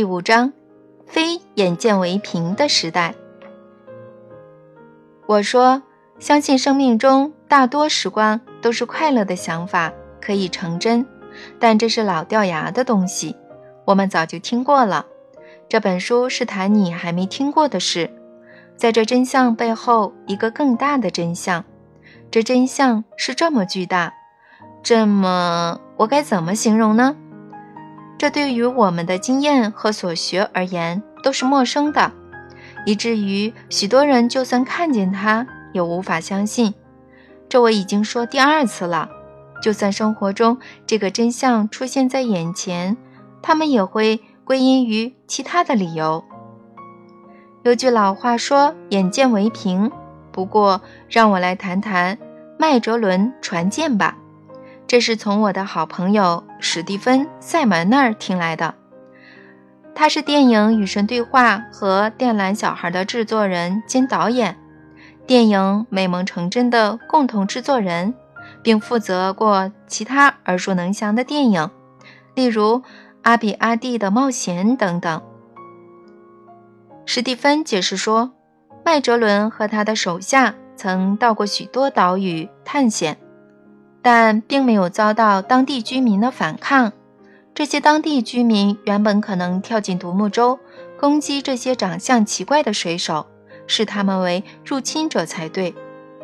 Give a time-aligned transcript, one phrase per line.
[0.00, 0.54] 第五章，
[1.04, 3.14] 非眼见为凭的时代。
[5.26, 5.82] 我说，
[6.18, 11.04] 相信生命中大多时光都是快乐的想法可以成真，
[11.58, 13.36] 但这是老掉牙的东西，
[13.84, 15.04] 我们早就听过了。
[15.68, 18.10] 这本书是谈你还没听过的事，
[18.78, 21.62] 在这真相背后，一个更大的真相。
[22.30, 24.14] 这真相是这么巨大，
[24.82, 27.14] 这么，我该怎么形容呢？
[28.20, 32.12] 这对于我们的经验和所学而言都是陌生的，
[32.84, 36.74] 以至于许多人就算看见它也无法相信。
[37.48, 39.08] 这我已经说第二次了。
[39.62, 42.98] 就算生活中这个真相出现在眼前，
[43.40, 46.22] 他们也会归因于其他的理由。
[47.62, 49.90] 有句老话说“眼见为凭”，
[50.30, 52.18] 不过让我来谈谈
[52.58, 54.18] 麦哲伦船舰吧。
[54.90, 58.74] 这是从我的好朋友史蒂芬·塞门那儿听来的。
[59.94, 64.58] 他是电影《与神对话》和《电缆小孩》的制作人兼导演，
[65.28, 68.12] 电影《美梦成真》的共同制作人，
[68.64, 71.70] 并负责过其他耳熟能详的电影，
[72.34, 72.78] 例如
[73.22, 75.22] 《阿比阿蒂的冒险》等等。
[77.06, 78.32] 史蒂芬解释说，
[78.84, 83.16] 麦哲伦和他的手下曾到过许多岛屿探险。
[84.02, 86.92] 但并没有遭到当地居民的反抗。
[87.54, 90.58] 这些当地居民原本可能跳进独木舟，
[90.98, 93.26] 攻击这些长相奇怪的水手，
[93.66, 95.74] 视他们为入侵者才对。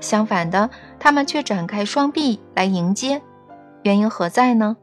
[0.00, 3.22] 相反的，他们却展开双臂来迎接。
[3.82, 4.76] 原因何在呢？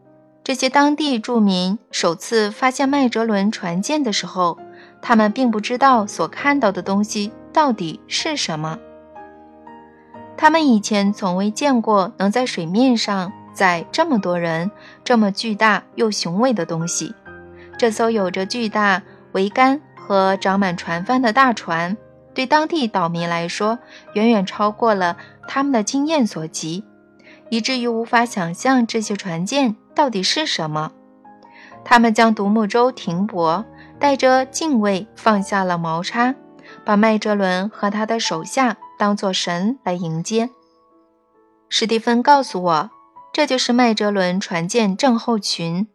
[0.43, 4.57] 这些当地住民首次发现麦哲伦船舰的时候，
[5.01, 8.79] 他们并不知道所看到的东西到底是什么。
[10.41, 14.71] 他们以前从未见过能在水面上载这么多人、
[15.03, 17.13] 这么巨大又雄伟的东西。
[17.77, 19.01] 这艘有着巨大
[19.33, 21.97] 桅杆和长满船帆的大船，
[22.33, 23.79] 对当地岛民来说，
[24.13, 26.85] 远远超过了他们的经验所及，
[27.49, 30.93] 以至于无法想象这些船舰到底是什么。
[31.83, 33.65] 他们将独木舟停泊，
[33.99, 36.33] 带着敬畏放下了毛叉，
[36.85, 38.77] 把麦哲伦和他的手下。
[38.99, 40.49] 当做神来迎接。
[41.69, 42.89] 史蒂芬告诉我，
[43.31, 45.87] 这就是麦哲伦船舰症候群，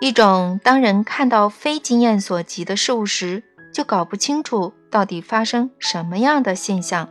[0.00, 7.08] 一种当人看到非经验所及的事物时，就搞不清楚到底发生什么样的现象。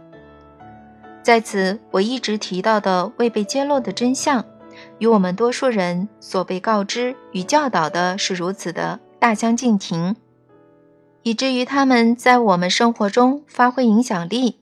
[1.24, 4.44] 在此，我一直提到的未被揭露的真相，
[4.98, 10.18] 与我们多数人所被告知与教导的是如此的大相径庭，
[11.24, 14.60] 以至于他们在我们生活中发挥影响力。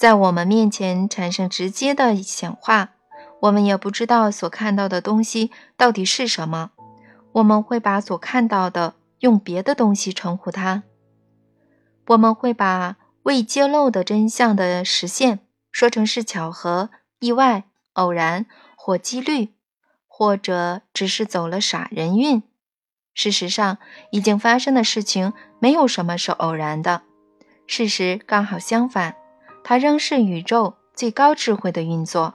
[0.00, 2.92] 在我们面前产生直接的显化，
[3.40, 6.70] 我们也不知道所看到的东西到底是什么。
[7.32, 10.84] 我们会把所看到的用别的东西称呼它。
[12.06, 15.40] 我们会把未揭露的真相的实现
[15.70, 16.88] 说成是巧合、
[17.18, 18.46] 意外、偶然
[18.76, 19.50] 或几率，
[20.08, 22.42] 或者只是走了傻人运。
[23.12, 23.76] 事实上，
[24.12, 27.02] 已经发生的事情没有什么是偶然的。
[27.66, 29.19] 事实刚好相反。
[29.70, 32.34] 它仍是宇宙最高智慧的运作。